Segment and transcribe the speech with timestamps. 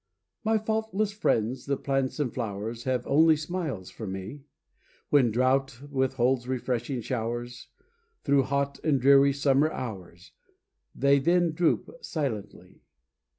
[0.43, 4.41] My faultless friends, the plants and flowers, Have only smiles for me.
[5.11, 7.67] When drought withholds refreshing showers,
[8.23, 10.31] Through hot and dreary summer hours,
[10.95, 12.81] They then droop silently.